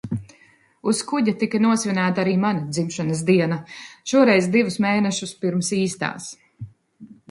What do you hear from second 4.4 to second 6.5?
divus mēnešus pirms īstās.